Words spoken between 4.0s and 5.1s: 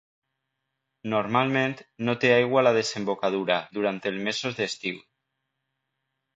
els mesos d'estiu.